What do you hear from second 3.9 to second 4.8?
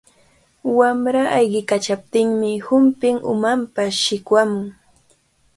shikwamun.